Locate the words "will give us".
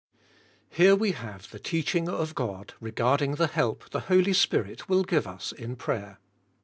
4.89-5.51